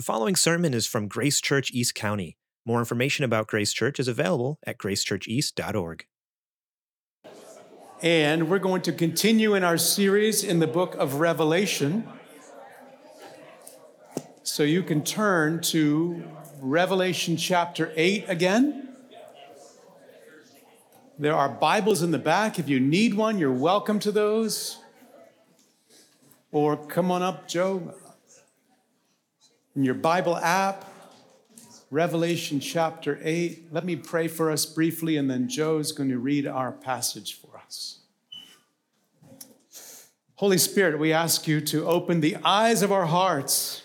[0.00, 2.38] The following sermon is from Grace Church East County.
[2.64, 6.06] More information about Grace Church is available at gracechurcheast.org.
[8.00, 12.08] And we're going to continue in our series in the book of Revelation.
[14.42, 16.24] So you can turn to
[16.62, 18.96] Revelation chapter 8 again.
[21.18, 22.58] There are Bibles in the back.
[22.58, 24.78] If you need one, you're welcome to those.
[26.52, 27.94] Or come on up, Joe
[29.80, 30.84] in your Bible app,
[31.90, 33.72] Revelation chapter 8.
[33.72, 37.56] Let me pray for us briefly, and then Joe's going to read our passage for
[37.56, 38.00] us.
[40.34, 43.82] Holy Spirit, we ask you to open the eyes of our hearts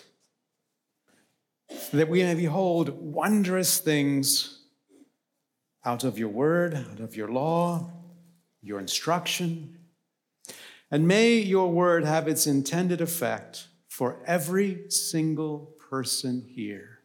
[1.94, 4.64] that we may behold wondrous things
[5.82, 7.90] out of your word, out of your law,
[8.60, 9.78] your instruction.
[10.90, 17.00] And may your word have its intended effect for every single person here.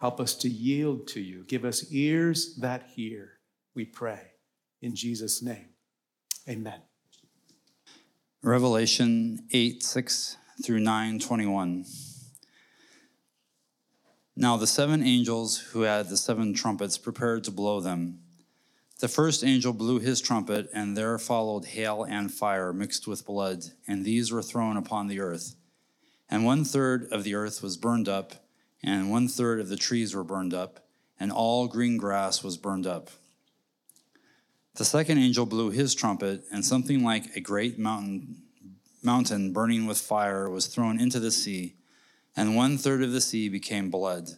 [0.00, 1.44] Help us to yield to you.
[1.44, 3.38] Give us ears that hear,
[3.74, 4.32] we pray.
[4.82, 5.70] In Jesus' name,
[6.48, 6.82] amen.
[8.42, 11.84] Revelation 8 6 through 9 21.
[14.36, 18.20] Now the seven angels who had the seven trumpets prepared to blow them.
[19.00, 23.64] The first angel blew his trumpet, and there followed hail and fire mixed with blood,
[23.86, 25.56] and these were thrown upon the earth.
[26.28, 28.34] And one third of the earth was burned up,
[28.82, 30.86] and one third of the trees were burned up,
[31.18, 33.10] and all green grass was burned up.
[34.74, 38.42] The second angel blew his trumpet, and something like a great mountain,
[39.02, 41.76] mountain burning with fire was thrown into the sea,
[42.36, 44.30] and one third of the sea became blood.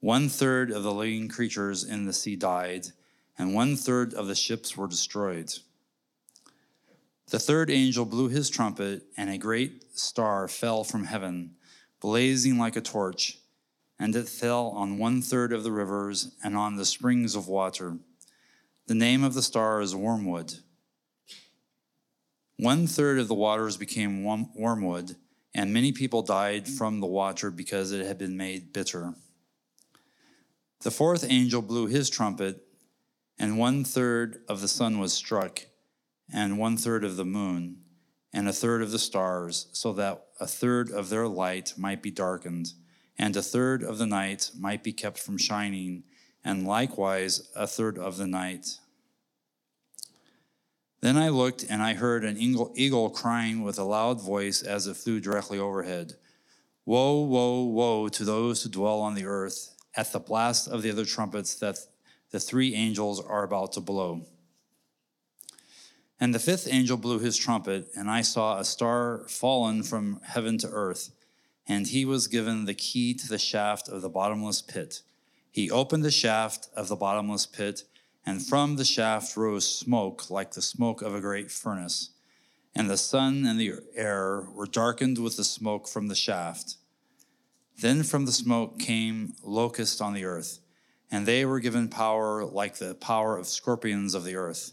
[0.00, 2.88] One third of the living creatures in the sea died,
[3.38, 5.52] and one third of the ships were destroyed.
[7.30, 11.56] The third angel blew his trumpet, and a great star fell from heaven,
[12.00, 13.38] blazing like a torch,
[13.98, 17.98] and it fell on one third of the rivers and on the springs of water.
[18.86, 20.54] The name of the star is Wormwood.
[22.58, 25.16] One third of the waters became wormwood,
[25.54, 29.14] and many people died from the water because it had been made bitter.
[30.80, 32.66] The fourth angel blew his trumpet,
[33.38, 35.60] and one third of the sun was struck
[36.32, 37.78] and one third of the moon,
[38.36, 42.10] and a third of the stars, so that a third of their light might be
[42.10, 42.74] darkened,
[43.18, 46.02] and a third of the night might be kept from shining,
[46.44, 48.76] and likewise a third of the night.
[51.00, 54.98] Then I looked, and I heard an eagle, crying with a loud voice as it
[54.98, 56.16] flew directly overhead
[56.84, 60.90] Woe, woe, woe to those who dwell on the earth at the blast of the
[60.90, 61.78] other trumpets that
[62.32, 64.26] the three angels are about to blow.
[66.18, 70.56] And the fifth angel blew his trumpet, and I saw a star fallen from heaven
[70.58, 71.10] to earth,
[71.68, 75.02] and he was given the key to the shaft of the bottomless pit.
[75.50, 77.84] He opened the shaft of the bottomless pit,
[78.24, 82.10] and from the shaft rose smoke like the smoke of a great furnace.
[82.74, 86.76] And the sun and the air were darkened with the smoke from the shaft.
[87.78, 90.60] Then from the smoke came locusts on the earth,
[91.10, 94.72] and they were given power like the power of scorpions of the earth.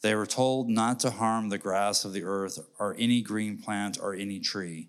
[0.00, 3.98] They were told not to harm the grass of the earth or any green plant
[4.00, 4.88] or any tree,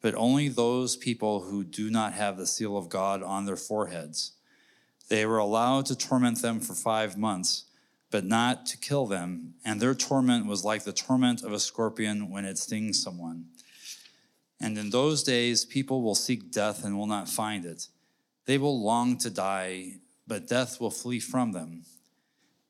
[0.00, 4.32] but only those people who do not have the seal of God on their foreheads.
[5.08, 7.64] They were allowed to torment them for five months,
[8.10, 12.30] but not to kill them, and their torment was like the torment of a scorpion
[12.30, 13.46] when it stings someone.
[14.60, 17.88] And in those days, people will seek death and will not find it.
[18.46, 21.84] They will long to die, but death will flee from them.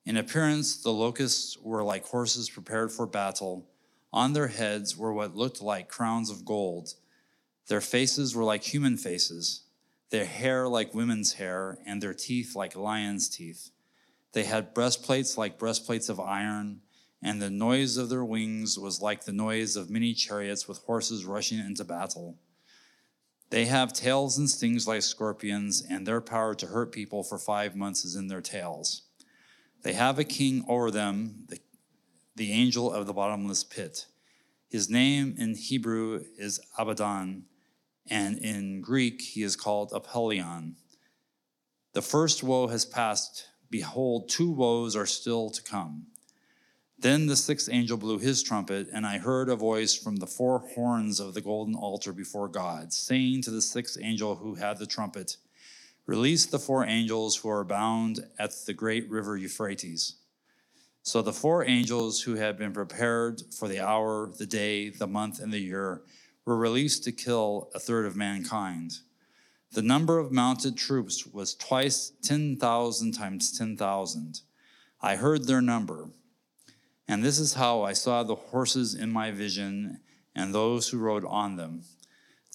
[0.07, 3.67] In appearance, the locusts were like horses prepared for battle.
[4.13, 6.95] On their heads were what looked like crowns of gold.
[7.67, 9.65] Their faces were like human faces,
[10.11, 13.73] their hair like women's hair, and their teeth like lions' teeth.
[14.31, 16.83] They had breastplates like breastplates of iron,
[17.21, 21.25] and the noise of their wings was like the noise of many chariots with horses
[21.25, 22.39] rushing into battle.
[23.51, 27.75] They have tails and stings like scorpions, and their power to hurt people for five
[27.75, 29.06] months is in their tails.
[29.87, 31.61] They have a king over them, the,
[32.35, 34.07] the angel of the bottomless pit.
[34.69, 37.45] His name in Hebrew is Abaddon,
[38.11, 40.75] and in Greek he is called Apollyon.
[41.93, 43.47] The first woe has passed.
[43.71, 46.09] Behold, two woes are still to come.
[46.99, 50.65] Then the sixth angel blew his trumpet, and I heard a voice from the four
[50.75, 54.87] horns of the golden altar before God, saying to the sixth angel who had the
[54.87, 55.37] trumpet,
[56.07, 60.15] Release the four angels who are bound at the great river Euphrates.
[61.03, 65.41] So the four angels who had been prepared for the hour, the day, the month,
[65.41, 66.03] and the year
[66.45, 68.99] were released to kill a third of mankind.
[69.73, 74.41] The number of mounted troops was twice 10,000 times 10,000.
[75.01, 76.09] I heard their number.
[77.09, 80.01] And this is how I saw the horses in my vision
[80.35, 81.83] and those who rode on them.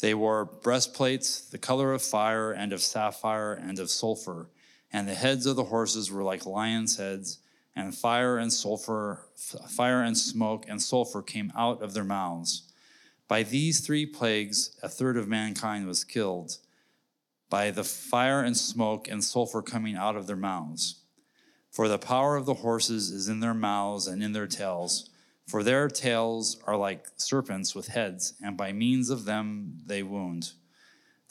[0.01, 4.49] They wore breastplates, the color of fire and of sapphire and of sulfur,
[4.91, 7.37] and the heads of the horses were like lions' heads,
[7.75, 9.27] and fire and sulfur,
[9.69, 12.63] fire and smoke and sulfur came out of their mouths.
[13.27, 16.57] By these three plagues, a third of mankind was killed,
[17.47, 21.03] by the fire and smoke and sulfur coming out of their mouths.
[21.69, 25.10] For the power of the horses is in their mouths and in their tails.
[25.51, 30.53] For their tails are like serpents with heads, and by means of them they wound.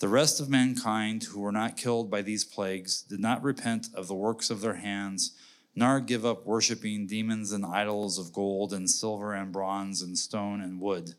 [0.01, 4.09] The rest of mankind who were not killed by these plagues did not repent of
[4.09, 5.33] the works of their hands,
[5.75, 10.61] nor give up worshiping demons and idols of gold and silver and bronze and stone
[10.61, 11.15] and wood,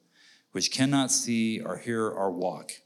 [0.52, 2.84] which cannot see or hear or walk.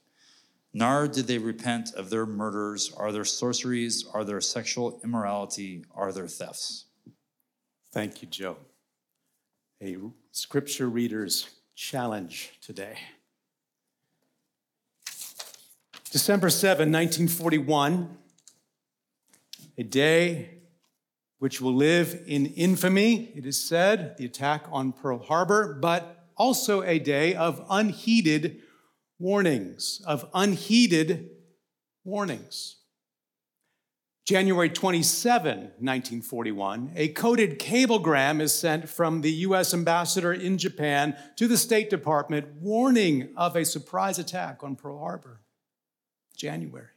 [0.73, 6.13] Nor did they repent of their murders, or their sorceries, or their sexual immorality, or
[6.13, 6.85] their thefts.
[7.91, 8.55] Thank you, Joe.
[9.83, 9.97] A
[10.31, 12.97] scripture reader's challenge today.
[16.11, 18.17] December 7, 1941,
[19.77, 20.61] a day
[21.39, 26.81] which will live in infamy, it is said, the attack on Pearl Harbor, but also
[26.83, 28.61] a day of unheeded
[29.19, 31.31] warnings, of unheeded
[32.05, 32.77] warnings.
[34.25, 39.71] January 27, 1941, a coded cablegram is sent from the U.S.
[39.71, 45.41] ambassador in Japan to the State Department warning of a surprise attack on Pearl Harbor.
[46.35, 46.87] January.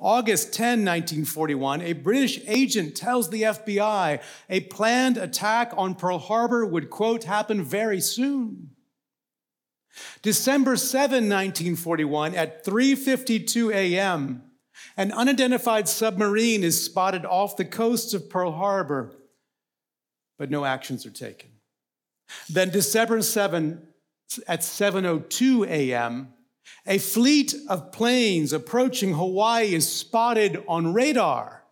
[0.00, 6.64] August 10, 1941, a British agent tells the FBI a planned attack on Pearl Harbor
[6.64, 8.70] would, quote, happen very soon.
[10.22, 14.47] December 7, 1941, at 3:52 a.m.,
[14.96, 19.14] an unidentified submarine is spotted off the coast of Pearl Harbor,
[20.38, 21.50] but no actions are taken.
[22.48, 23.86] Then December 7
[24.46, 26.34] at 7:02 a.m.,
[26.86, 31.64] a fleet of planes approaching Hawaii is spotted on radar.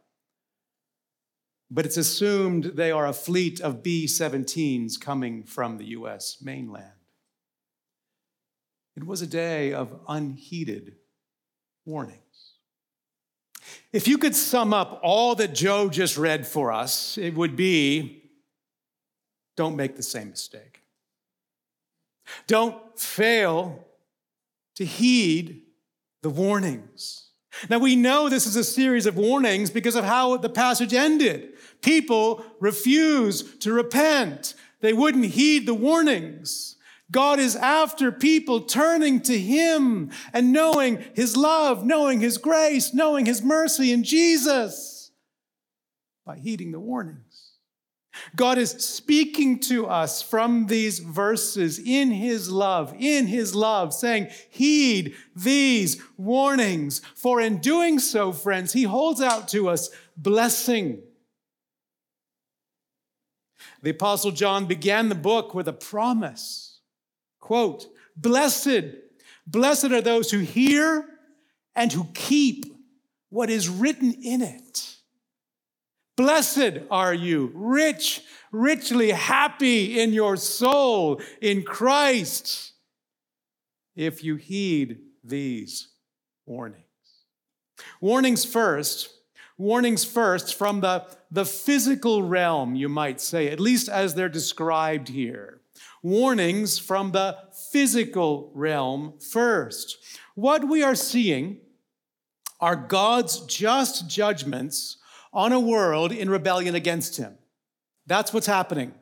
[1.70, 6.92] But it's assumed they are a fleet of B 17s coming from the US mainland.
[8.96, 10.96] It was a day of unheeded
[11.84, 12.25] warnings.
[13.92, 18.22] If you could sum up all that Joe just read for us, it would be
[19.56, 20.82] don't make the same mistake.
[22.46, 23.86] Don't fail
[24.74, 25.62] to heed
[26.22, 27.26] the warnings.
[27.70, 31.54] Now, we know this is a series of warnings because of how the passage ended.
[31.80, 36.75] People refused to repent, they wouldn't heed the warnings.
[37.10, 43.26] God is after people turning to Him and knowing His love, knowing His grace, knowing
[43.26, 45.12] His mercy in Jesus
[46.24, 47.52] by heeding the warnings.
[48.34, 54.28] God is speaking to us from these verses in His love, in His love, saying,
[54.50, 57.02] Heed these warnings.
[57.14, 61.02] For in doing so, friends, He holds out to us blessing.
[63.82, 66.65] The Apostle John began the book with a promise
[67.46, 68.86] Quote, blessed,
[69.46, 71.08] blessed are those who hear
[71.76, 72.64] and who keep
[73.28, 74.96] what is written in it.
[76.16, 82.72] Blessed are you, rich, richly happy in your soul in Christ,
[83.94, 85.90] if you heed these
[86.46, 86.82] warnings.
[88.00, 89.08] Warnings first,
[89.56, 95.06] warnings first from the, the physical realm, you might say, at least as they're described
[95.06, 95.60] here
[96.02, 97.36] warnings from the
[97.72, 99.98] physical realm first.
[100.34, 101.58] What we are seeing
[102.60, 104.98] are God's just judgments
[105.32, 107.36] on a world in rebellion against Him.
[108.06, 108.94] That's what's happening.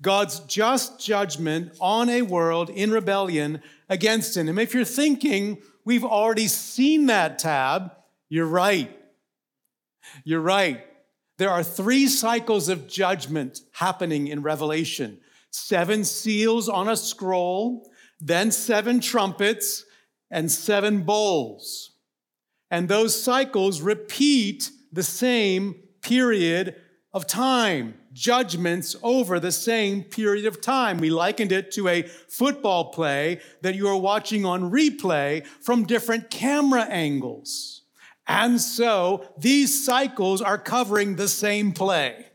[0.00, 4.48] God's just judgment on a world in rebellion against Him.
[4.48, 7.92] And if you're thinking we've already seen that tab,
[8.28, 8.90] you're right.
[10.24, 10.84] You're right.
[11.38, 15.18] There are three cycles of judgment happening in Revelation
[15.56, 19.84] seven seals on a scroll, then seven trumpets,
[20.30, 21.92] and seven bowls.
[22.70, 26.76] And those cycles repeat the same period
[27.12, 30.98] of time, judgments over the same period of time.
[30.98, 36.28] We likened it to a football play that you are watching on replay from different
[36.28, 37.82] camera angles.
[38.26, 42.25] And so these cycles are covering the same play.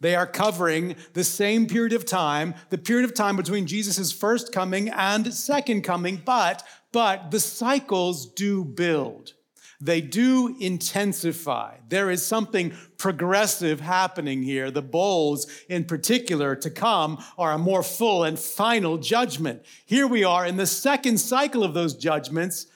[0.00, 4.52] They are covering the same period of time, the period of time between Jesus' first
[4.52, 6.62] coming and second coming, but
[6.92, 9.34] but the cycles do build.
[9.80, 11.76] They do intensify.
[11.88, 14.70] There is something progressive happening here.
[14.70, 19.62] The bowls, in particular, to come are a more full and final judgment.
[19.84, 22.66] Here we are in the second cycle of those judgments,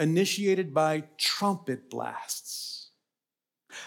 [0.00, 2.88] initiated by trumpet blasts.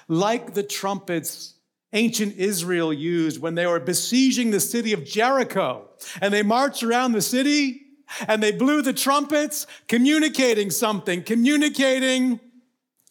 [0.08, 1.56] Like the trumpets
[1.94, 5.90] ancient Israel used when they were besieging the city of Jericho,
[6.22, 7.82] and they marched around the city
[8.28, 12.40] and they blew the trumpets, communicating something, communicating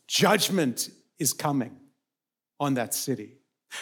[0.07, 1.77] judgment is coming
[2.59, 3.39] on that city.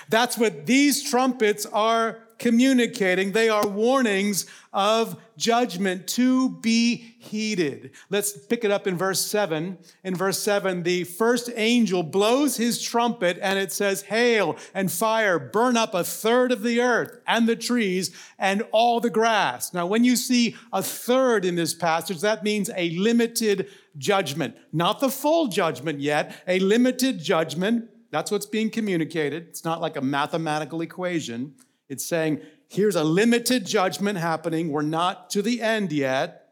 [0.09, 3.33] That's what these trumpets are communicating.
[3.33, 7.93] They are warnings of judgment to be heeded.
[8.11, 9.78] Let's pick it up in verse 7.
[10.05, 15.38] In verse 7, the first angel blows his trumpet and it says, Hail and fire
[15.38, 19.73] burn up a third of the earth and the trees and all the grass.
[19.73, 24.57] Now, when you see a third in this passage, that means a limited judgment.
[24.73, 27.88] Not the full judgment yet, a limited judgment.
[28.11, 29.49] That's what's being communicated.
[29.49, 31.55] It's not like a mathematical equation.
[31.88, 34.71] It's saying, here's a limited judgment happening.
[34.71, 36.43] We're not to the end yet.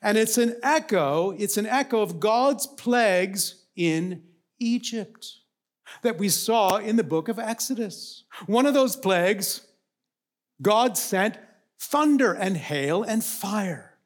[0.00, 4.22] And it's an echo, it's an echo of God's plagues in
[4.58, 5.26] Egypt
[6.02, 8.24] that we saw in the book of Exodus.
[8.46, 9.66] One of those plagues,
[10.60, 11.38] God sent
[11.78, 13.98] thunder and hail and fire.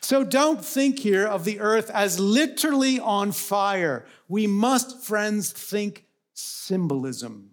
[0.00, 4.04] So don't think here of the earth as literally on fire.
[4.28, 7.50] We must, friends, think symbolism.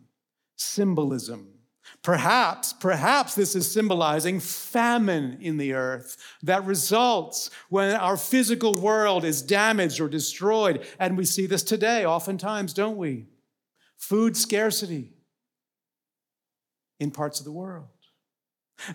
[0.57, 1.54] Symbolism.
[2.05, 9.25] Perhaps, perhaps this is symbolizing famine in the earth that results when our physical world
[9.25, 10.85] is damaged or destroyed.
[10.99, 13.25] And we see this today, oftentimes, don't we?
[13.97, 15.13] Food scarcity
[16.99, 17.87] in parts of the world.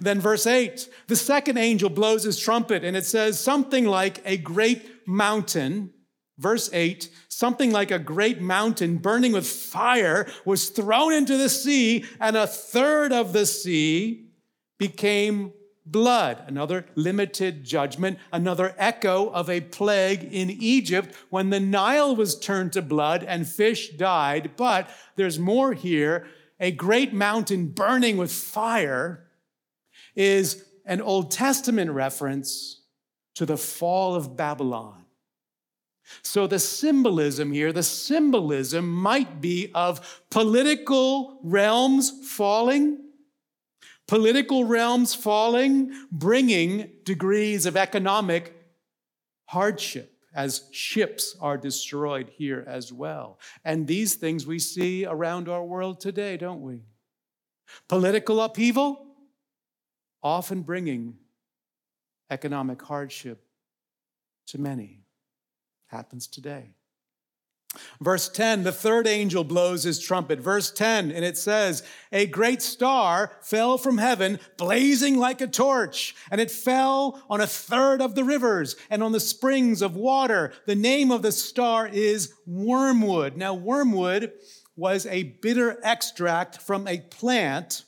[0.00, 4.36] Then, verse 8, the second angel blows his trumpet, and it says something like a
[4.36, 5.92] great mountain
[6.40, 12.04] Verse 8 something like a great mountain burning with fire was thrown into the sea,
[12.18, 14.26] and a third of the sea
[14.78, 15.52] became
[15.84, 16.42] blood.
[16.46, 22.72] Another limited judgment, another echo of a plague in Egypt when the Nile was turned
[22.72, 24.52] to blood and fish died.
[24.56, 26.26] But there's more here.
[26.58, 29.26] A great mountain burning with fire
[30.14, 32.82] is an Old Testament reference
[33.34, 34.99] to the fall of Babylon.
[36.22, 42.98] So, the symbolism here, the symbolism might be of political realms falling,
[44.06, 48.54] political realms falling, bringing degrees of economic
[49.46, 53.38] hardship as ships are destroyed here as well.
[53.64, 56.82] And these things we see around our world today, don't we?
[57.88, 59.06] Political upheaval,
[60.22, 61.16] often bringing
[62.30, 63.44] economic hardship
[64.46, 64.99] to many
[65.90, 66.74] happens today.
[68.00, 70.40] Verse 10, the third angel blows his trumpet.
[70.40, 76.16] Verse 10, and it says, A great star fell from heaven, blazing like a torch,
[76.32, 80.52] and it fell on a third of the rivers and on the springs of water.
[80.66, 83.36] The name of the star is wormwood.
[83.36, 84.32] Now, wormwood
[84.74, 87.84] was a bitter extract from a plant,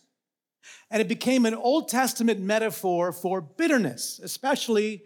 [0.92, 5.02] and it became an Old Testament metaphor for bitterness, especially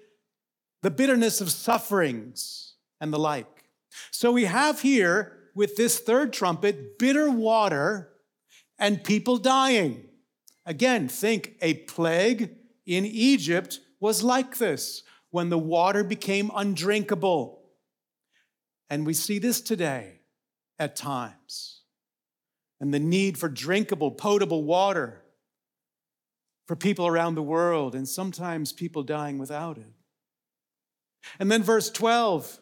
[0.82, 3.64] the bitterness of sufferings and the like.
[4.10, 8.10] So we have here with this third trumpet bitter water
[8.78, 10.04] and people dying.
[10.64, 12.50] Again, think a plague
[12.84, 17.62] in Egypt was like this when the water became undrinkable.
[18.90, 20.20] And we see this today
[20.78, 21.82] at times.
[22.80, 25.22] And the need for drinkable, potable water
[26.66, 29.92] for people around the world, and sometimes people dying without it.
[31.38, 32.58] And then verse 12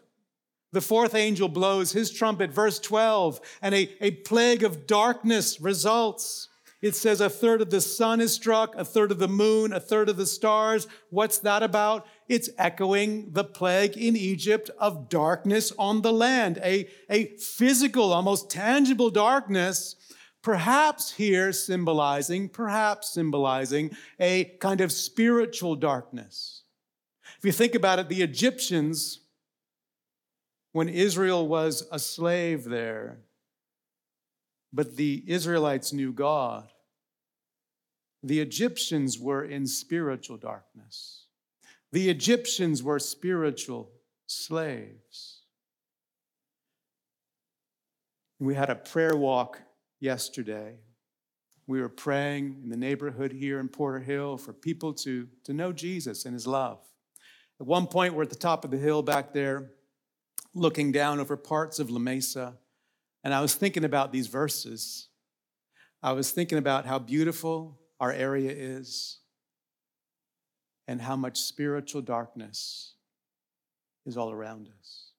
[0.74, 6.48] the fourth angel blows his trumpet, verse 12, and a, a plague of darkness results.
[6.82, 9.80] It says a third of the sun is struck, a third of the moon, a
[9.80, 10.86] third of the stars.
[11.08, 12.06] What's that about?
[12.28, 18.50] It's echoing the plague in Egypt of darkness on the land, a, a physical, almost
[18.50, 19.96] tangible darkness,
[20.42, 26.64] perhaps here symbolizing, perhaps symbolizing a kind of spiritual darkness.
[27.38, 29.20] If you think about it, the Egyptians
[30.74, 33.20] when Israel was a slave there,
[34.72, 36.68] but the Israelites knew God.
[38.24, 41.26] The Egyptians were in spiritual darkness.
[41.92, 43.92] The Egyptians were spiritual
[44.26, 45.42] slaves.
[48.40, 49.60] We had a prayer walk
[50.00, 50.80] yesterday.
[51.68, 55.72] We were praying in the neighborhood here in Porter Hill for people to, to know
[55.72, 56.80] Jesus and his love.
[57.60, 59.70] At one point, we're at the top of the hill back there,
[60.54, 62.56] looking down over parts of La Mesa,
[63.22, 65.08] and I was thinking about these verses.
[66.02, 69.18] I was thinking about how beautiful our area is
[70.86, 72.94] and how much spiritual darkness
[74.04, 75.10] is all around us.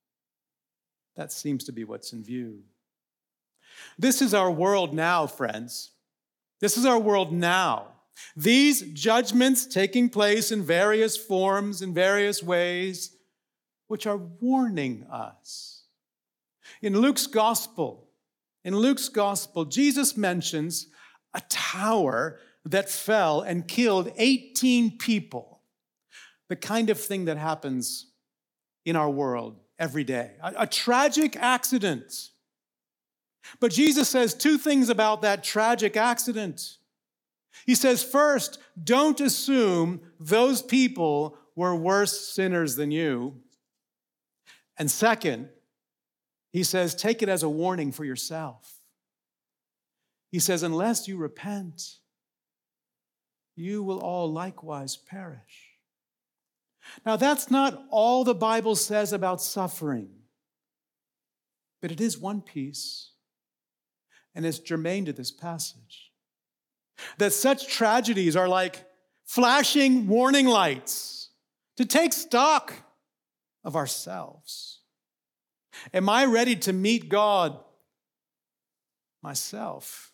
[1.15, 2.63] That seems to be what's in view.
[3.97, 5.91] This is our world now, friends.
[6.61, 7.87] This is our world now.
[8.35, 13.14] These judgments taking place in various forms, in various ways,
[13.87, 15.83] which are warning us.
[16.81, 18.09] In Luke's gospel,
[18.63, 20.87] in Luke's gospel, Jesus mentions
[21.33, 25.61] a tower that fell and killed 18 people.
[26.49, 28.07] The kind of thing that happens
[28.85, 30.31] in our world every day.
[30.41, 32.31] A, a tragic accident.
[33.59, 36.77] But Jesus says two things about that tragic accident.
[37.65, 43.35] He says, first, don't assume those people were worse sinners than you.
[44.77, 45.49] And second,
[46.51, 48.79] he says, take it as a warning for yourself.
[50.31, 51.97] He says, unless you repent,
[53.55, 55.71] you will all likewise perish.
[57.05, 60.09] Now, that's not all the Bible says about suffering,
[61.81, 63.11] but it is one piece,
[64.35, 66.11] and it's germane to this passage.
[67.17, 68.85] That such tragedies are like
[69.25, 71.29] flashing warning lights
[71.77, 72.73] to take stock
[73.65, 74.79] of ourselves.
[75.93, 77.59] Am I ready to meet God
[79.21, 80.13] myself?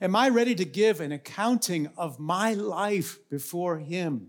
[0.00, 4.28] Am I ready to give an accounting of my life before Him?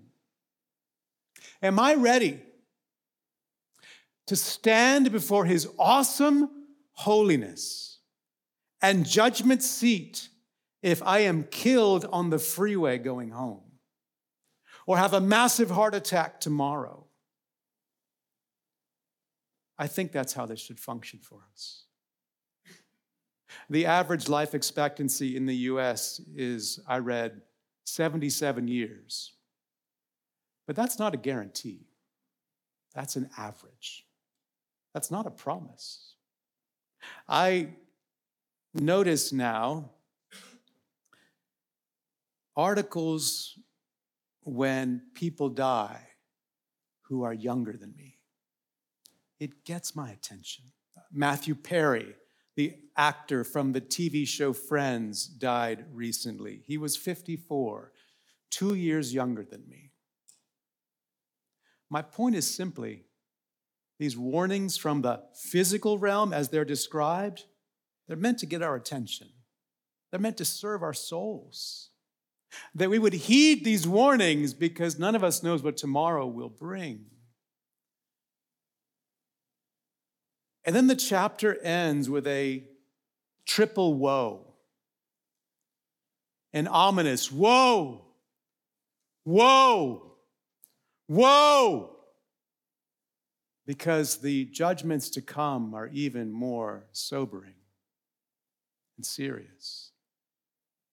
[1.62, 2.40] Am I ready
[4.28, 6.50] to stand before His awesome
[6.94, 8.00] holiness
[8.82, 10.30] and judgment seat
[10.84, 13.64] if I am killed on the freeway going home
[14.86, 17.05] or have a massive heart attack tomorrow?
[19.78, 21.84] I think that's how this should function for us.
[23.70, 27.42] The average life expectancy in the US is, I read,
[27.86, 29.34] 77 years.
[30.68, 31.88] But that's not a guarantee,
[32.94, 34.06] that's an average.
[34.94, 36.16] That's not a promise.
[37.28, 37.70] I
[38.74, 39.92] notice now
[42.56, 43.60] articles
[44.44, 46.08] when people die
[47.02, 48.15] who are younger than me.
[49.40, 50.66] It gets my attention.
[51.12, 52.16] Matthew Perry,
[52.56, 56.62] the actor from the TV show Friends, died recently.
[56.66, 57.92] He was 54,
[58.50, 59.92] two years younger than me.
[61.90, 63.04] My point is simply
[64.00, 67.46] these warnings from the physical realm, as they're described,
[68.08, 69.30] they're meant to get our attention.
[70.12, 71.90] They're meant to serve our souls.
[72.74, 77.06] That we would heed these warnings because none of us knows what tomorrow will bring.
[80.66, 82.64] And then the chapter ends with a
[83.46, 84.46] triple woe
[86.56, 88.06] an ominous woe,
[89.26, 90.14] woe,
[91.10, 91.98] woe,
[93.68, 97.56] because the judgments to come are even more sobering
[98.96, 99.92] and serious.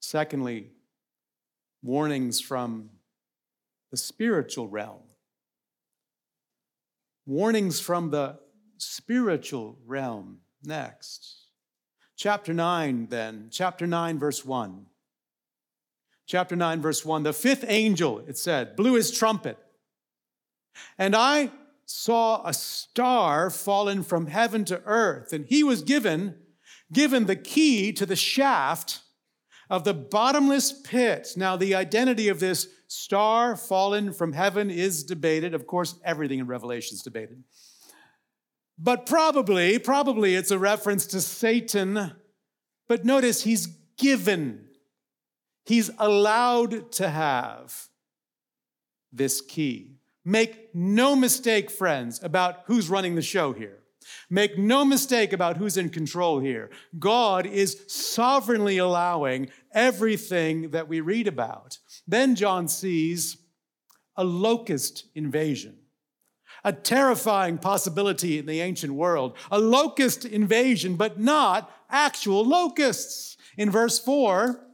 [0.00, 0.72] Secondly,
[1.80, 2.90] warnings from
[3.92, 5.04] the spiritual realm.
[7.24, 8.40] Warnings from the
[8.82, 11.46] spiritual realm next.
[12.16, 14.86] Chapter 9, then, chapter 9, verse 1.
[16.26, 19.58] Chapter 9, verse 1 The fifth angel, it said, blew his trumpet.
[20.98, 21.50] And I
[21.84, 26.36] saw a star fallen from heaven to earth, and he was given,
[26.92, 29.00] given the key to the shaft
[29.68, 31.32] of the bottomless pit.
[31.36, 35.54] Now, the identity of this star fallen from heaven is debated.
[35.54, 37.42] Of course, everything in Revelation is debated.
[38.78, 42.12] But probably, probably it's a reference to Satan.
[42.88, 44.66] But notice he's given,
[45.64, 47.88] he's allowed to have
[49.12, 49.98] this key.
[50.24, 53.78] Make no mistake, friends, about who's running the show here.
[54.28, 56.70] Make no mistake about who's in control here.
[56.98, 61.78] God is sovereignly allowing everything that we read about.
[62.06, 63.36] Then John sees
[64.16, 65.78] a locust invasion
[66.64, 73.36] a terrifying possibility in the ancient world, a locust invasion, but not actual locusts.
[73.56, 74.64] In verse 4,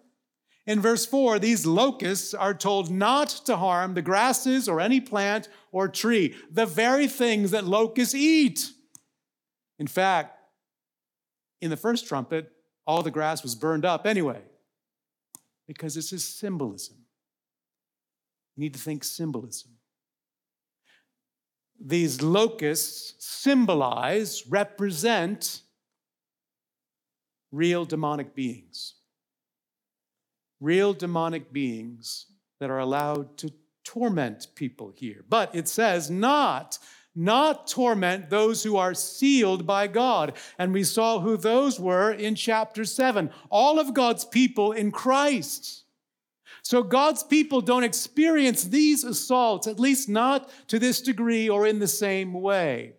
[0.66, 5.48] in verse 4, these locusts are told not to harm the grasses or any plant
[5.72, 8.70] or tree, the very things that locusts eat.
[9.79, 10.38] In fact,
[11.62, 12.53] in the first trumpet,
[12.87, 14.42] all the grass was burned up anyway,
[15.66, 16.96] because this is symbolism.
[18.57, 19.78] You need to think symbolism.
[21.81, 25.62] These locusts symbolize, represent
[27.53, 28.95] real demonic beings.
[30.61, 32.27] Real demonic beings
[32.61, 33.53] that are allowed to
[33.85, 35.25] torment people here.
[35.29, 36.79] But it says not,
[37.14, 40.35] not torment those who are sealed by God.
[40.59, 43.31] And we saw who those were in chapter 7.
[43.51, 45.85] All of God's people in Christ.
[46.69, 51.79] So God's people don't experience these assaults, at least not to this degree or in
[51.79, 52.93] the same way.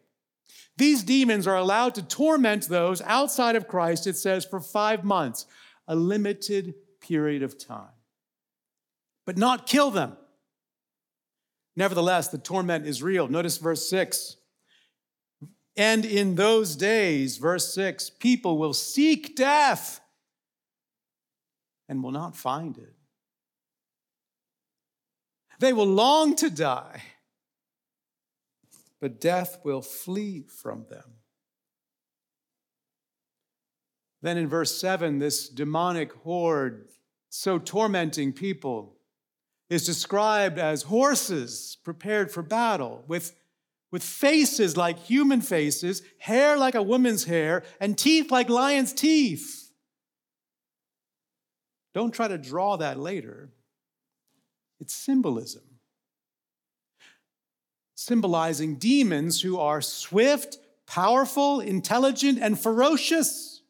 [0.78, 5.46] These demons are allowed to torment those outside of Christ, it says, for five months,
[5.88, 7.94] a limited period of time,
[9.28, 10.18] but not kill them.
[11.76, 13.28] Nevertheless, the torment is real.
[13.28, 14.38] Notice verse 6.
[15.78, 20.02] And in those days, verse 6, people will seek death
[21.88, 22.96] and will not find it.
[25.60, 27.04] They will long to die,
[29.02, 31.15] but death will flee from them.
[34.22, 36.89] Then in verse 7, this demonic horde,
[37.30, 38.95] so tormenting people,
[39.69, 43.36] is described as horses prepared for battle, with,
[43.91, 49.72] with faces like human faces, hair like a woman's hair, and teeth like lion's teeth.
[51.93, 53.52] Don't try to draw that later.
[54.80, 55.63] It's symbolism.
[57.96, 63.62] Symbolizing demons who are swift, powerful, intelligent, and ferocious.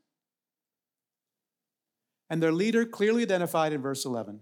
[2.30, 4.42] And their leader clearly identified in verse 11.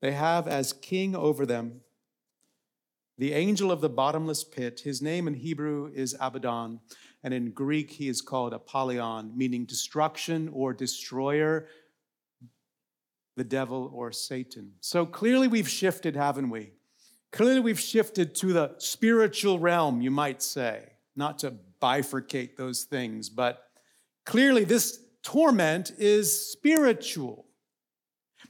[0.00, 1.80] They have as king over them
[3.18, 4.80] the angel of the bottomless pit.
[4.84, 6.78] His name in Hebrew is Abaddon,
[7.24, 11.66] and in Greek he is called Apollyon, meaning destruction or destroyer
[13.38, 14.72] the devil or Satan.
[14.80, 16.72] So clearly we've shifted, haven't we?
[17.32, 23.28] Clearly we've shifted to the spiritual realm, you might say, not to bifurcate those things,
[23.28, 23.64] but
[24.26, 27.46] clearly this torment is spiritual.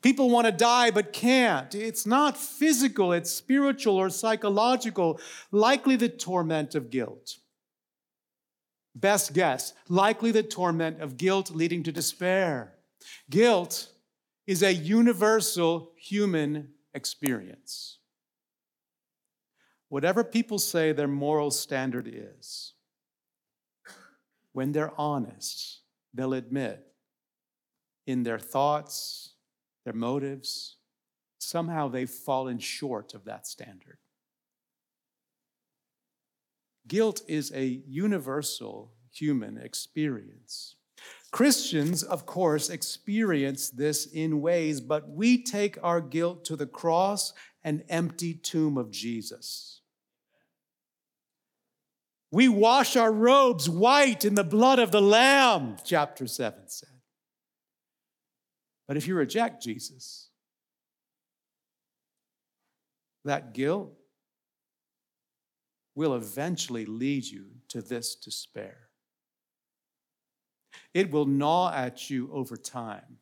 [0.00, 1.74] People want to die but can't.
[1.74, 5.20] It's not physical, it's spiritual or psychological,
[5.50, 7.38] likely the torment of guilt.
[8.94, 12.74] Best guess, likely the torment of guilt leading to despair.
[13.28, 13.88] Guilt
[14.48, 17.98] is a universal human experience.
[19.90, 22.72] Whatever people say their moral standard is,
[24.52, 25.80] when they're honest,
[26.14, 26.82] they'll admit
[28.06, 29.34] in their thoughts,
[29.84, 30.76] their motives,
[31.36, 33.98] somehow they've fallen short of that standard.
[36.86, 40.76] Guilt is a universal human experience.
[41.30, 47.34] Christians, of course, experience this in ways, but we take our guilt to the cross
[47.62, 49.82] and empty tomb of Jesus.
[52.30, 56.88] We wash our robes white in the blood of the Lamb, chapter 7 said.
[58.86, 60.30] But if you reject Jesus,
[63.24, 63.92] that guilt
[65.94, 68.87] will eventually lead you to this despair.
[70.94, 73.18] It will gnaw at you over time.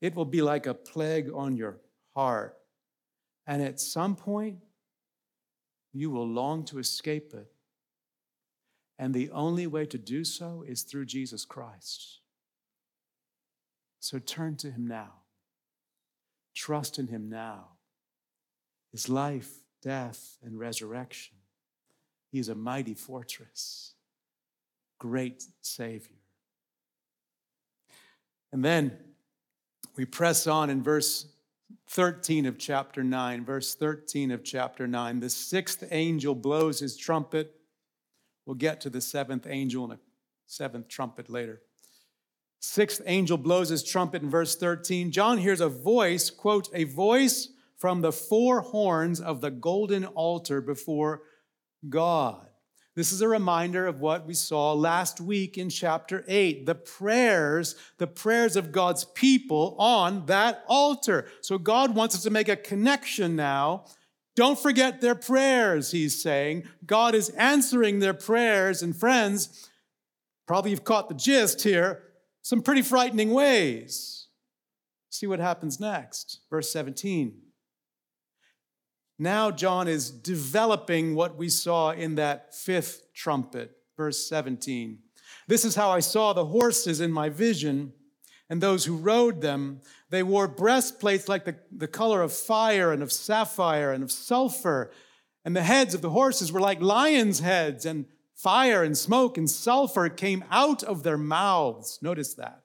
[0.00, 1.78] It will be like a plague on your
[2.14, 2.56] heart.
[3.46, 4.58] And at some point,
[5.92, 7.50] you will long to escape it.
[8.98, 12.20] And the only way to do so is through Jesus Christ.
[14.00, 15.22] So turn to Him now.
[16.54, 17.70] Trust in Him now.
[18.92, 19.50] His life,
[19.82, 21.36] death, and resurrection.
[22.30, 23.95] He is a mighty fortress
[24.98, 26.16] great Savior.
[28.52, 28.96] And then
[29.96, 31.26] we press on in verse
[31.90, 33.44] 13 of chapter 9.
[33.44, 35.20] Verse 13 of chapter 9.
[35.20, 37.54] The sixth angel blows his trumpet.
[38.44, 39.98] We'll get to the seventh angel and a
[40.46, 41.62] seventh trumpet later.
[42.60, 45.12] Sixth angel blows his trumpet in verse 13.
[45.12, 50.60] John hears a voice, quote, a voice from the four horns of the golden altar
[50.60, 51.22] before
[51.88, 52.48] God.
[52.96, 57.76] This is a reminder of what we saw last week in chapter 8 the prayers,
[57.98, 61.28] the prayers of God's people on that altar.
[61.42, 63.84] So God wants us to make a connection now.
[64.34, 66.64] Don't forget their prayers, he's saying.
[66.86, 68.82] God is answering their prayers.
[68.82, 69.68] And friends,
[70.46, 72.02] probably you've caught the gist here,
[72.40, 74.28] some pretty frightening ways.
[75.10, 76.40] See what happens next.
[76.50, 77.45] Verse 17.
[79.18, 84.98] Now, John is developing what we saw in that fifth trumpet, verse 17.
[85.48, 87.92] This is how I saw the horses in my vision,
[88.50, 89.80] and those who rode them.
[90.10, 94.90] They wore breastplates like the, the color of fire and of sapphire and of sulfur,
[95.44, 99.48] And the heads of the horses were like lions' heads, and fire and smoke and
[99.48, 101.98] sulfur came out of their mouths.
[102.02, 102.62] Notice that.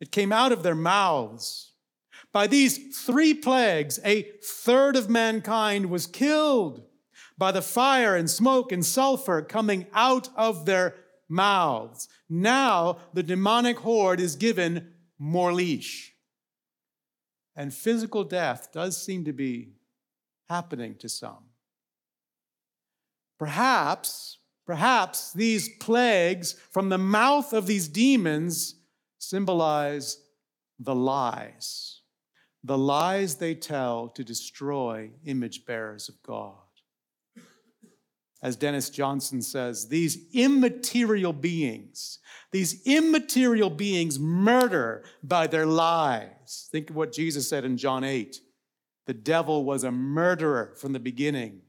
[0.00, 1.67] It came out of their mouths.
[2.32, 6.82] By these three plagues, a third of mankind was killed
[7.36, 10.96] by the fire and smoke and sulfur coming out of their
[11.28, 12.08] mouths.
[12.28, 16.14] Now the demonic horde is given more leash.
[17.56, 19.72] And physical death does seem to be
[20.48, 21.44] happening to some.
[23.38, 28.76] Perhaps, perhaps these plagues from the mouth of these demons
[29.18, 30.18] symbolize
[30.78, 31.97] the lies,
[32.64, 36.54] the lies they tell to destroy image bearers of God.
[38.40, 42.20] As Dennis Johnson says, these immaterial beings,
[42.52, 46.68] these immaterial beings murder by their lies.
[46.70, 48.40] Think of what Jesus said in John 8.
[49.06, 51.62] The devil was a murderer from the beginning,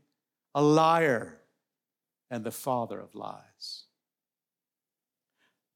[0.54, 1.39] a liar,
[2.30, 3.86] and the father of lies.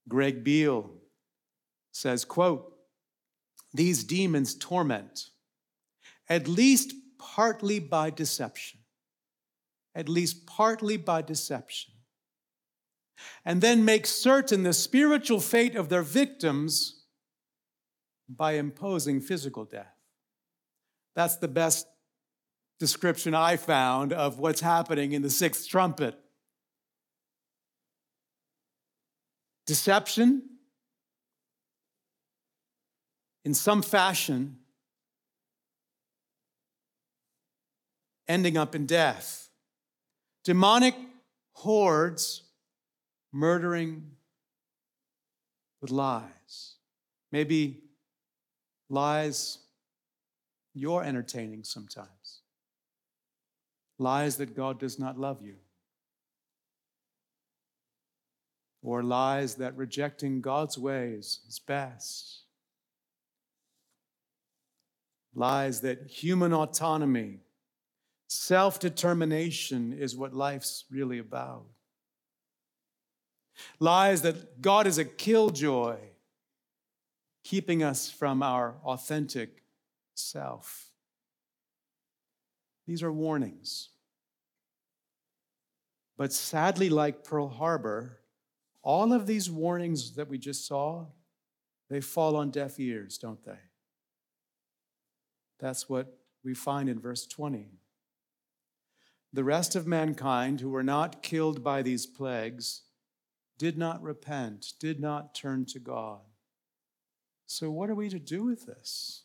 [0.07, 0.91] Greg Beale
[1.91, 2.72] says, quote,
[3.73, 5.29] these demons torment,
[6.29, 8.79] at least partly by deception,
[9.95, 11.93] at least partly by deception,
[13.45, 17.05] and then make certain the spiritual fate of their victims
[18.29, 19.95] by imposing physical death.
[21.15, 21.87] That's the best
[22.79, 26.19] description I found of what's happening in the sixth trumpet.
[29.65, 30.52] Deception,
[33.45, 34.57] in some fashion,
[38.27, 39.49] ending up in death.
[40.43, 40.95] Demonic
[41.53, 42.43] hordes
[43.31, 44.11] murdering
[45.81, 46.75] with lies.
[47.31, 47.81] Maybe
[48.89, 49.59] lies
[50.73, 52.41] you're entertaining sometimes.
[53.99, 55.55] Lies that God does not love you.
[58.81, 62.42] Or lies that rejecting God's ways is best
[65.35, 67.39] lies that human autonomy,
[68.27, 71.65] self determination is what life's really about.
[73.79, 75.97] Lies that God is a killjoy,
[77.43, 79.63] keeping us from our authentic
[80.15, 80.89] self.
[82.87, 83.89] These are warnings.
[86.17, 88.19] But sadly, like Pearl Harbor,
[88.81, 91.05] all of these warnings that we just saw,
[91.89, 93.59] they fall on deaf ears, don't they?
[95.63, 97.67] That's what we find in verse 20.
[99.31, 102.81] The rest of mankind who were not killed by these plagues
[103.57, 106.19] did not repent, did not turn to God.
[107.45, 109.23] So, what are we to do with this?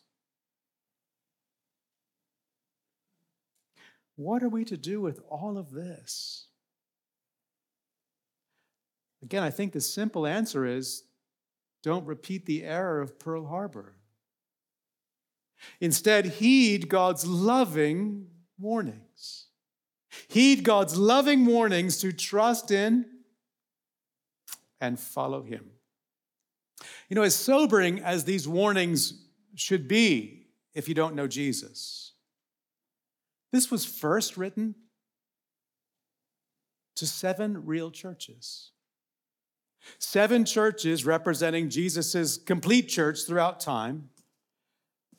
[4.15, 6.47] What are we to do with all of this?
[9.21, 11.03] Again, I think the simple answer is
[11.83, 13.95] don't repeat the error of Pearl Harbor.
[15.79, 19.47] Instead, heed God's loving warnings.
[20.27, 23.05] Heed God's loving warnings to trust in
[24.81, 25.71] and follow Him.
[27.09, 32.13] You know, as sobering as these warnings should be if you don't know Jesus,
[33.51, 34.75] this was first written
[36.95, 38.71] to seven real churches.
[39.97, 44.09] Seven churches representing Jesus' complete church throughout time.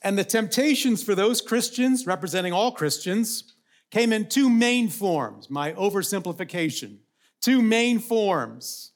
[0.03, 3.55] And the temptations for those Christians, representing all Christians,
[3.91, 6.99] came in two main forms, my oversimplification.
[7.41, 8.93] Two main forms.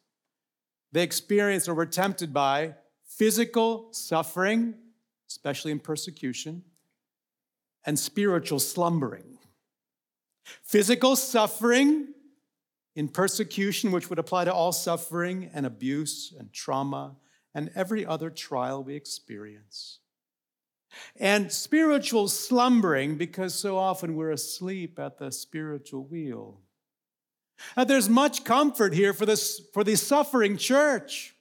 [0.92, 2.74] They experienced or were tempted by
[3.06, 4.74] physical suffering,
[5.28, 6.62] especially in persecution,
[7.84, 9.38] and spiritual slumbering.
[10.62, 12.08] Physical suffering
[12.94, 17.16] in persecution, which would apply to all suffering and abuse and trauma
[17.54, 19.98] and every other trial we experience
[21.16, 26.61] and spiritual slumbering because so often we're asleep at the spiritual wheel.
[27.76, 31.35] Now, there's much comfort here for, this, for the suffering church.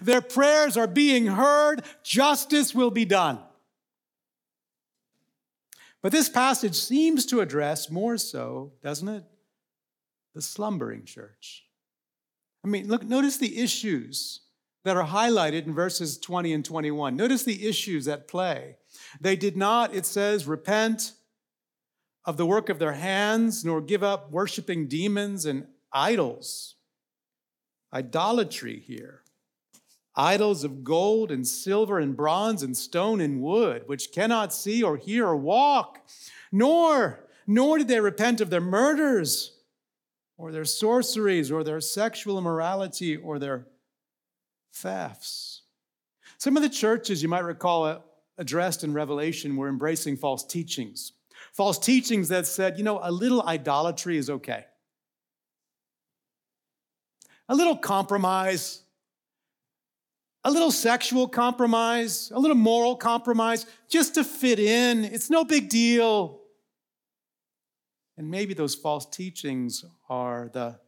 [0.00, 3.38] Their prayers are being heard, justice will be done.
[6.00, 9.24] But this passage seems to address more so, doesn't it?
[10.34, 11.64] The slumbering church.
[12.64, 14.40] I mean, look, notice the issues
[14.84, 17.16] that are highlighted in verses 20 and 21.
[17.16, 18.76] Notice the issues at play.
[19.20, 21.12] They did not, it says, repent
[22.24, 26.76] of the work of their hands, nor give up worshiping demons and idols.
[27.92, 29.22] Idolatry here.
[30.16, 34.96] Idols of gold and silver and bronze and stone and wood, which cannot see or
[34.96, 36.06] hear or walk,
[36.52, 39.58] nor nor did they repent of their murders
[40.36, 43.66] or their sorceries or their sexual immorality or their
[44.74, 45.62] thefts.
[46.38, 48.00] Some of the churches you might recall uh,
[48.38, 51.12] addressed in Revelation were embracing false teachings.
[51.52, 54.64] False teachings that said, you know, a little idolatry is okay.
[57.48, 58.82] A little compromise,
[60.42, 65.04] a little sexual compromise, a little moral compromise, just to fit in.
[65.04, 66.40] It's no big deal.
[68.16, 70.78] And maybe those false teachings are the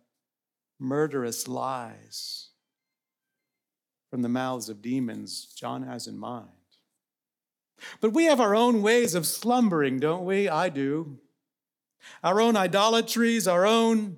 [0.79, 2.46] murderous lies
[4.17, 6.49] from the mouths of demons John has in mind.
[8.01, 10.49] But we have our own ways of slumbering, don't we?
[10.49, 11.19] I do.
[12.25, 14.17] Our own idolatries, our own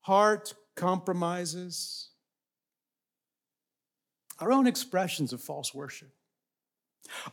[0.00, 2.08] heart compromises,
[4.40, 6.14] our own expressions of false worship.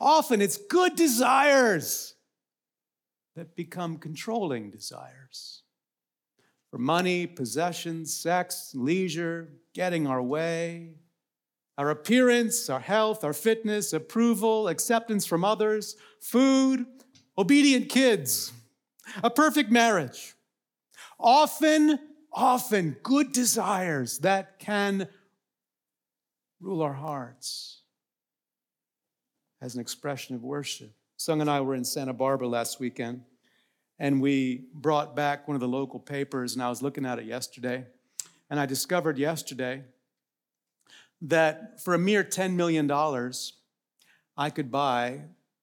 [0.01, 2.15] Often it's good desires
[3.37, 5.61] that become controlling desires
[6.71, 10.95] for money, possessions, sex, leisure, getting our way,
[11.81, 16.85] our appearance, our health, our fitness, approval, acceptance from others, food,
[17.39, 18.53] obedient kids,
[19.23, 20.35] a perfect marriage.
[21.19, 21.97] Often,
[22.31, 25.07] often good desires that can
[26.59, 27.81] rule our hearts
[29.59, 30.93] as an expression of worship.
[31.17, 33.23] Sung and I were in Santa Barbara last weekend,
[33.97, 37.25] and we brought back one of the local papers, and I was looking at it
[37.25, 37.87] yesterday,
[38.51, 39.81] and I discovered yesterday
[41.21, 42.89] that for a mere $10 million,
[44.37, 45.21] I could buy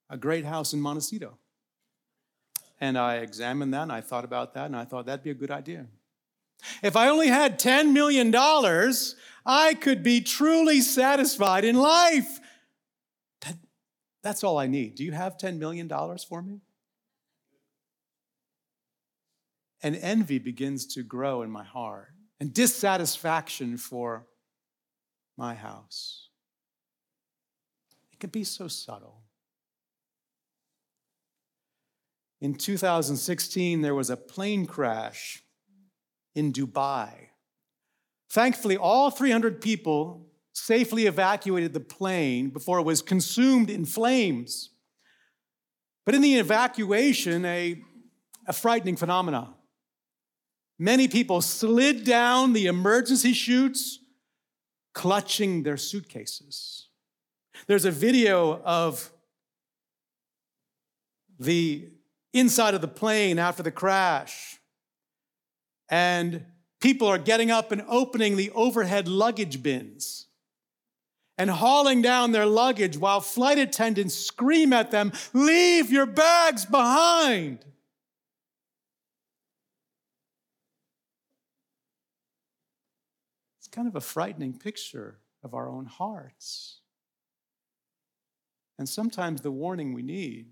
[0.09, 1.37] a great house in Montecito.
[2.81, 5.35] And I examined that, and I thought about that, and I thought that'd be a
[5.35, 5.87] good idea.
[6.81, 8.33] If I only had $10 million,
[9.45, 12.39] I could be truly satisfied in life.
[14.21, 14.95] That's all I need.
[14.95, 15.89] Do you have $10 million
[16.27, 16.61] for me?
[19.81, 24.25] And envy begins to grow in my heart, and dissatisfaction for
[25.39, 26.27] my house.
[28.11, 29.23] It can be so subtle.
[32.41, 35.41] In 2016, there was a plane crash
[36.35, 37.11] in Dubai.
[38.29, 44.71] Thankfully, all 300 people safely evacuated the plane before it was consumed in flames.
[46.05, 47.81] But in the evacuation, a,
[48.45, 49.53] a frightening phenomenon.
[50.77, 53.99] Many people slid down the emergency chutes,
[54.99, 56.89] clutching their suitcases.
[57.67, 59.09] There's a video of
[61.39, 61.87] the
[62.33, 64.59] inside of the plane after the crash,
[65.87, 66.43] and
[66.81, 70.27] people are getting up and opening the overhead luggage bins
[71.37, 77.63] and hauling down their luggage while flight attendants scream at them, Leave your bags behind.
[83.69, 86.79] It's kind of a frightening picture of our own hearts.
[88.79, 90.47] And sometimes the warning we need.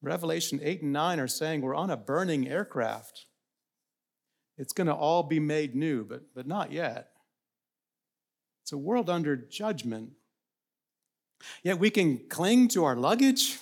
[0.00, 3.26] Revelation 8 and 9 are saying we're on a burning aircraft.
[4.56, 7.08] It's going to all be made new, but, but not yet.
[8.62, 10.10] It's a world under judgment.
[11.64, 13.58] Yet we can cling to our luggage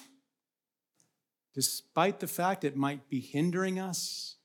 [1.55, 4.37] despite the fact it might be hindering us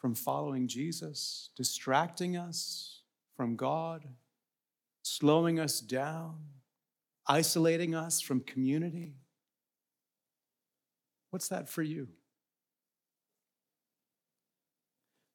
[0.00, 3.02] from following Jesus, distracting us
[3.36, 4.02] from God,
[5.02, 6.38] slowing us down,
[7.26, 9.14] isolating us from community.
[11.30, 12.08] What's that for you?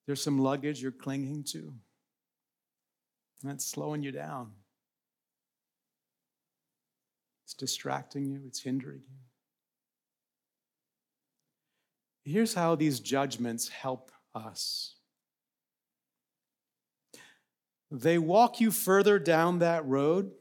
[0.07, 1.73] There's some luggage you're clinging to.
[3.41, 4.51] And that's slowing you down.
[7.43, 9.17] It's distracting you, it's hindering you.
[12.31, 14.95] Here's how these judgments help us
[17.91, 20.31] they walk you further down that road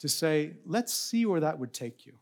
[0.00, 2.12] to say, let's see where that would take you.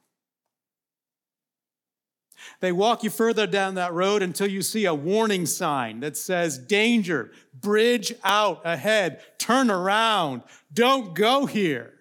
[2.61, 6.59] They walk you further down that road until you see a warning sign that says,
[6.59, 10.43] Danger, bridge out ahead, turn around,
[10.73, 11.93] don't go here.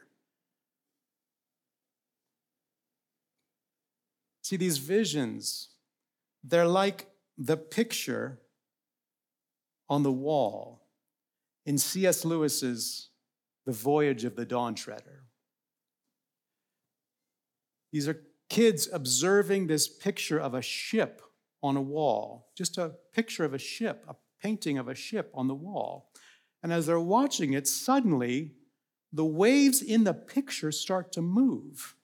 [4.41, 5.70] See, these visions,
[6.43, 8.39] they're like the picture
[9.89, 10.87] on the wall
[11.65, 12.25] in C.S.
[12.25, 13.09] Lewis's
[13.65, 15.25] The Voyage of the Dawn Treader.
[17.91, 21.21] These are kids observing this picture of a ship
[21.61, 25.47] on a wall, just a picture of a ship, a painting of a ship on
[25.47, 26.09] the wall.
[26.63, 28.53] And as they're watching it, suddenly
[29.13, 31.95] the waves in the picture start to move.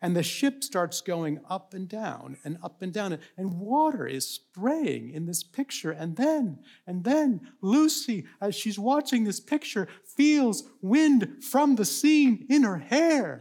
[0.00, 4.28] And the ship starts going up and down and up and down, and water is
[4.28, 5.90] spraying in this picture.
[5.90, 12.46] And then, and then Lucy, as she's watching this picture, feels wind from the sea
[12.48, 13.40] in her hair.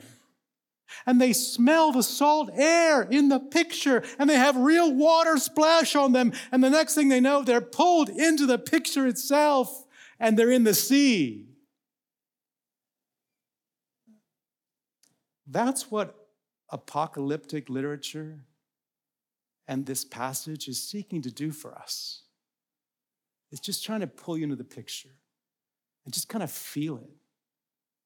[1.06, 5.96] And they smell the salt air in the picture, and they have real water splash
[5.96, 6.34] on them.
[6.52, 9.86] And the next thing they know, they're pulled into the picture itself,
[10.20, 11.50] and they're in the sea.
[15.46, 16.27] That's what
[16.70, 18.45] apocalyptic literature
[19.68, 22.24] and this passage is seeking to do for us.
[23.51, 25.15] It's just trying to pull you into the picture
[26.05, 27.09] and just kind of feel it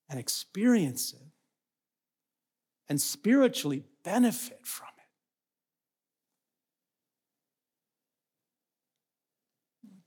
[0.09, 1.27] and experience it
[2.89, 5.01] and spiritually benefit from it.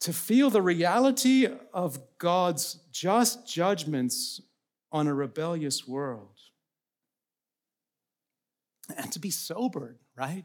[0.00, 4.40] To feel the reality of God's just judgments
[4.92, 6.34] on a rebellious world
[8.97, 10.45] and to be sobered, right?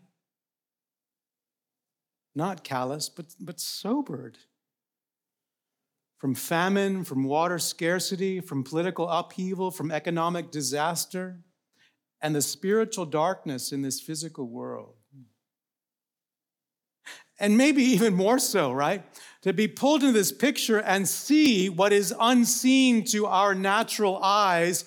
[2.35, 4.37] Not callous, but, but sobered.
[6.19, 11.39] From famine, from water scarcity, from political upheaval, from economic disaster,
[12.21, 14.95] and the spiritual darkness in this physical world.
[17.39, 19.03] And maybe even more so, right?
[19.43, 24.83] To be pulled into this picture and see what is unseen to our natural eyes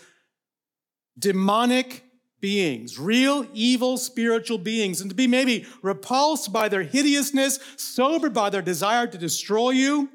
[1.19, 2.05] demonic
[2.43, 8.51] beings, real evil spiritual beings, and to be maybe repulsed by their hideousness, sobered by
[8.51, 10.11] their desire to destroy you,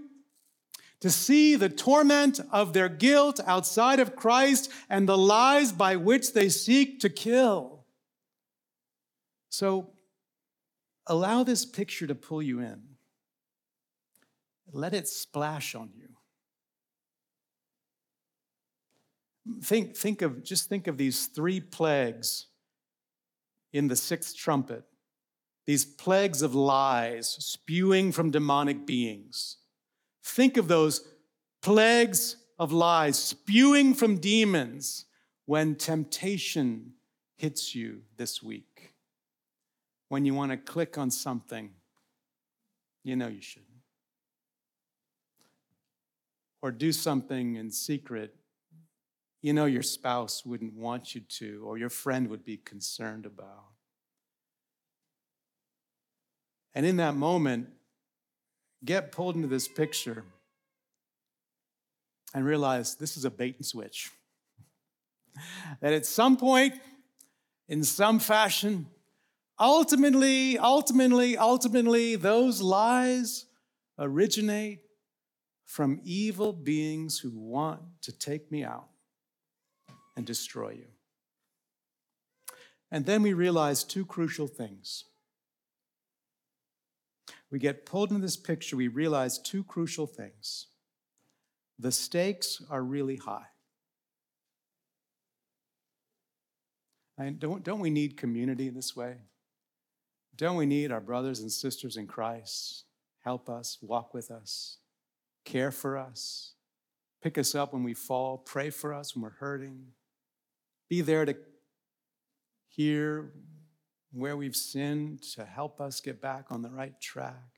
[0.99, 6.33] to see the torment of their guilt outside of Christ and the lies by which
[6.33, 7.85] they seek to kill.
[9.49, 9.91] So
[11.07, 12.81] allow this picture to pull you in.
[14.71, 16.16] Let it splash on you.
[19.61, 22.47] Think, think of, just think of these three plagues
[23.73, 24.83] in the sixth trumpet,
[25.65, 29.57] these plagues of lies spewing from demonic beings.
[30.23, 31.07] Think of those
[31.61, 35.05] plagues of lies spewing from demons
[35.45, 36.93] when temptation
[37.35, 38.93] hits you this week.
[40.09, 41.71] When you want to click on something
[43.07, 43.69] you know you shouldn't.
[46.61, 48.35] Or do something in secret
[49.41, 53.65] you know your spouse wouldn't want you to, or your friend would be concerned about.
[56.73, 57.69] And in that moment,
[58.83, 60.23] get pulled into this picture
[62.33, 64.11] and realize this is a bait and switch.
[65.81, 66.73] that at some point,
[67.67, 68.87] in some fashion,
[69.59, 73.45] ultimately, ultimately, ultimately, those lies
[73.99, 74.79] originate
[75.65, 78.87] from evil beings who want to take me out
[80.17, 80.87] and destroy you.
[82.91, 85.05] And then we realize two crucial things.
[87.49, 90.67] We get pulled into this picture, we realize two crucial things.
[91.79, 93.45] The stakes are really high.
[97.17, 99.15] And don't, don't we need community in this way?
[100.35, 102.83] Don't we need our brothers and sisters in Christ
[103.23, 104.77] help us, walk with us,
[105.43, 106.53] care for us,
[107.21, 109.87] pick us up when we fall, pray for us when we're hurting,
[110.89, 111.35] be there to
[112.67, 113.31] hear
[114.11, 117.57] where we've sinned, to help us get back on the right track.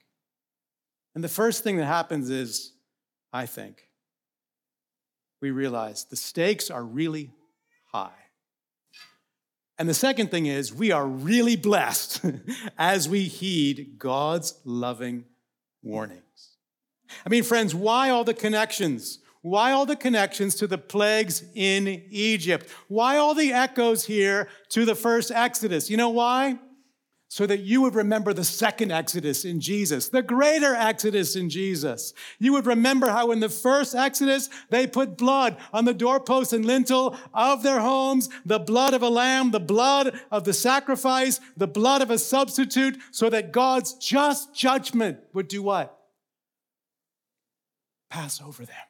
[1.15, 2.73] And the first thing that happens is,
[3.31, 3.87] I think,
[5.41, 7.31] we realize the stakes are really
[7.91, 8.11] high.
[9.77, 12.21] And the second thing is, we are really blessed
[12.77, 15.23] as we heed God's loving
[15.81, 16.57] warnings.
[17.25, 19.19] I mean, friends, why all the connections?
[19.41, 22.69] Why all the connections to the plagues in Egypt?
[22.87, 25.89] Why all the echoes here to the first Exodus?
[25.89, 26.59] You know why?
[27.31, 32.13] So that you would remember the second Exodus in Jesus, the greater Exodus in Jesus.
[32.39, 36.65] You would remember how in the first Exodus, they put blood on the doorpost and
[36.65, 41.67] lintel of their homes, the blood of a lamb, the blood of the sacrifice, the
[41.67, 45.95] blood of a substitute, so that God's just judgment would do what?
[48.09, 48.88] Pass over them.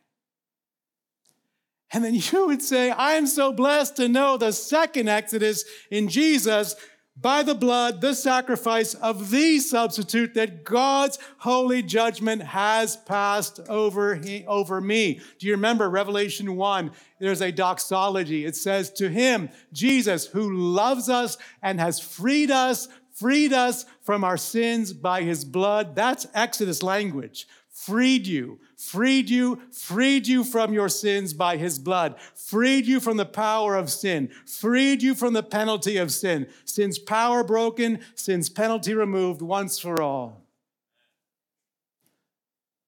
[1.91, 6.07] And then you would say, I am so blessed to know the second Exodus in
[6.07, 6.75] Jesus
[7.21, 14.15] by the blood, the sacrifice of the substitute that God's holy judgment has passed over,
[14.15, 15.19] he, over me.
[15.37, 16.91] Do you remember Revelation 1?
[17.19, 18.45] There's a doxology.
[18.45, 22.87] It says, To him, Jesus, who loves us and has freed us
[23.19, 25.93] freed us from our sins by his blood.
[25.93, 27.47] That's Exodus language.
[27.69, 33.17] Freed you, freed you, freed you from your sins by his blood, freed you from
[33.17, 36.47] the power of sin, freed you from the penalty of sin.
[36.63, 40.45] Sin's power broken, sin's penalty removed once for all.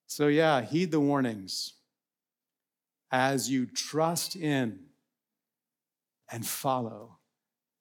[0.07, 1.73] So, yeah, heed the warnings
[3.11, 4.79] as you trust in
[6.31, 7.17] and follow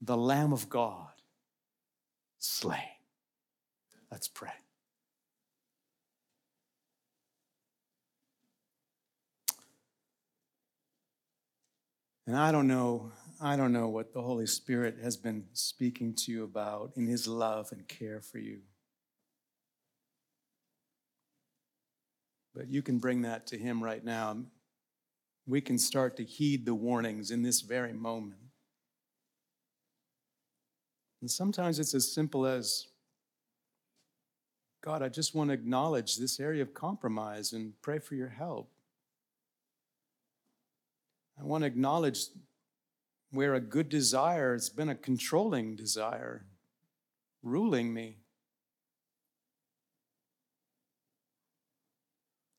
[0.02, 1.12] the Lamb of God
[2.38, 2.80] slain.
[4.10, 4.50] Let's pray.
[12.30, 13.10] And I don't know,
[13.40, 17.26] I don't know what the Holy Spirit has been speaking to you about in his
[17.26, 18.60] love and care for you.
[22.54, 24.44] But you can bring that to him right now.
[25.44, 28.38] We can start to heed the warnings in this very moment.
[31.20, 32.86] And sometimes it's as simple as
[34.84, 38.70] God, I just want to acknowledge this area of compromise and pray for your help.
[41.40, 42.26] I want to acknowledge
[43.30, 46.44] where a good desire has been a controlling desire,
[47.42, 48.18] ruling me.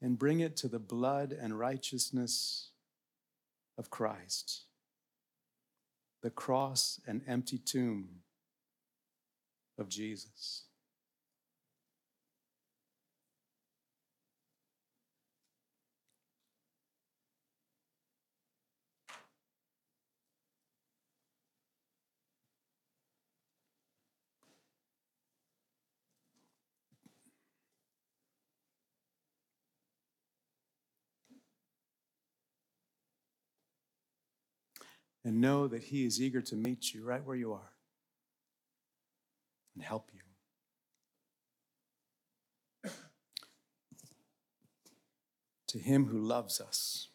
[0.02, 2.72] And bring it to the blood and righteousness
[3.78, 4.64] of Christ,
[6.24, 8.08] the cross and empty tomb
[9.78, 10.64] of Jesus.
[35.24, 37.72] And know that He is eager to meet you right where you are
[39.76, 40.20] and help you.
[45.68, 47.08] To him who loves us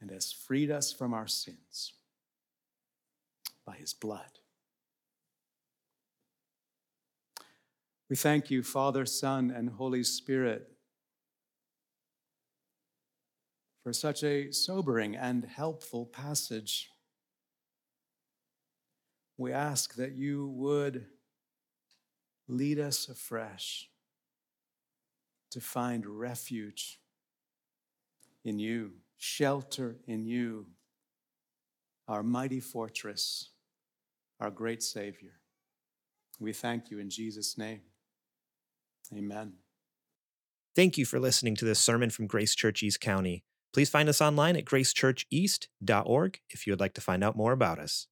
[0.00, 1.94] and has freed us from our sins
[3.64, 4.40] by his blood.
[8.10, 10.70] We thank you, Father, Son, and Holy Spirit,
[13.88, 16.90] for such a sobering and helpful passage
[19.38, 21.06] we ask that you would
[22.48, 23.88] lead us afresh
[25.50, 27.00] to find refuge
[28.44, 30.66] in you, shelter in you,
[32.08, 33.52] our mighty fortress,
[34.38, 35.32] our great Savior.
[36.38, 37.80] We thank you in Jesus' name.
[39.16, 39.54] Amen.
[40.76, 43.44] Thank you for listening to this sermon from Grace Church East County.
[43.72, 47.78] Please find us online at gracechurcheast.org if you would like to find out more about
[47.78, 48.06] us.